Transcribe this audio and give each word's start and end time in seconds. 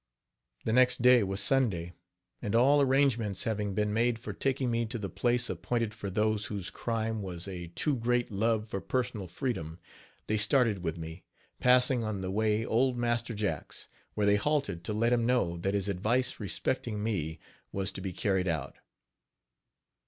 The 0.65 0.73
next 0.73 1.03
day 1.03 1.21
was 1.21 1.39
Sunday, 1.41 1.93
and 2.41 2.55
all 2.55 2.81
arrangements 2.81 3.43
having 3.43 3.75
been 3.75 3.93
made 3.93 4.17
for 4.17 4.33
taking 4.33 4.71
me 4.71 4.87
to 4.87 4.97
the 4.97 5.11
place 5.11 5.47
appointed 5.47 5.93
for 5.93 6.09
those 6.09 6.45
whose 6.47 6.71
crime 6.71 7.21
was 7.21 7.47
a 7.47 7.67
too 7.67 7.97
great 7.97 8.31
love 8.31 8.67
for 8.67 8.81
personal 8.81 9.27
freedom, 9.27 9.77
they 10.25 10.37
started 10.37 10.79
with 10.81 10.97
me, 10.97 11.23
passing 11.59 12.03
on 12.03 12.21
the 12.21 12.31
way 12.31 12.65
Old 12.65 12.97
Master 12.97 13.35
Jack's, 13.35 13.89
where 14.15 14.25
they 14.25 14.37
halted 14.37 14.83
to 14.85 14.93
let 14.93 15.13
him 15.13 15.23
know 15.23 15.55
that 15.57 15.75
his 15.75 15.87
advice 15.87 16.39
respecting 16.39 17.03
me 17.03 17.37
was 17.71 17.91
to 17.91 18.01
be 18.01 18.11
carried 18.11 18.47
out. 18.47 18.77